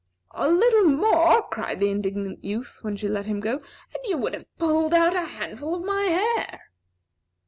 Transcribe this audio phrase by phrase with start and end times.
[0.31, 4.33] "A little more," cried the indignant youth, when she let him go, "and you would
[4.33, 6.71] have pulled out a handful of my hair."